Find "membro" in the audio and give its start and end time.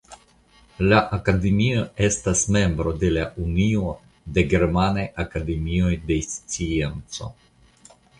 2.55-2.93